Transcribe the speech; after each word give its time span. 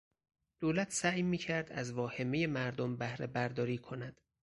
دولت 0.59 0.89
سعی 0.91 1.21
میکرد 1.21 1.71
از 1.71 1.91
واهمهی 1.91 2.47
مردم 2.47 2.97
بهرهبرداری 2.97 3.77
کند. 3.77 4.21